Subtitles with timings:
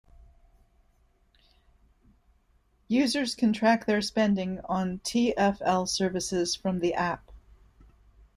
[2.87, 7.29] Users can track their spending on TfL services from the app.